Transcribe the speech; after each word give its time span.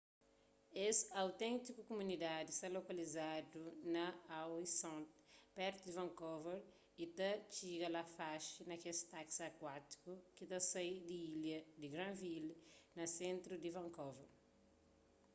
es 0.87 0.97
auténtiku 1.23 1.81
kumunidadi 1.89 2.49
sta 2.53 2.67
lokalizadu 2.77 3.63
na 3.93 4.05
howe 4.31 4.61
sound 4.79 5.05
pertu 5.57 5.79
di 5.85 5.93
vancouver 5.99 6.59
y 7.03 7.05
ta 7.17 7.29
tixiga 7.43 7.87
la 7.95 8.03
faxi 8.17 8.59
na 8.69 8.75
kes 8.83 8.99
taksi 9.13 9.39
akuátikus 9.49 10.19
ki 10.35 10.43
ta 10.51 10.59
sai 10.71 10.91
di 11.07 11.17
ilha 11.29 11.59
di 11.79 11.87
granville 11.95 12.53
na 12.95 13.03
sentru 13.17 13.53
di 13.59 13.69
vancouver 13.77 14.29